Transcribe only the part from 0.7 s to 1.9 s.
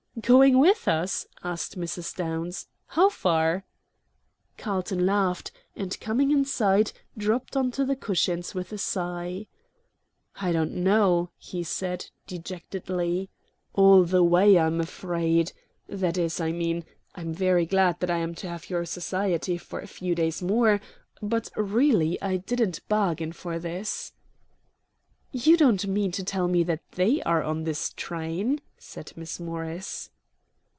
us?" asked